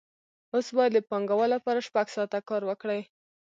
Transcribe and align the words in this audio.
اوس 0.53 0.67
باید 0.77 0.91
د 0.95 0.99
پانګوال 1.09 1.49
لپاره 1.55 1.85
شپږ 1.87 2.07
ساعته 2.15 2.39
کار 2.49 2.61
وکړي 2.65 2.99